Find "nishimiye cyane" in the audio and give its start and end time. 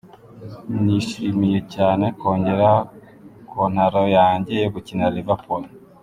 0.83-2.05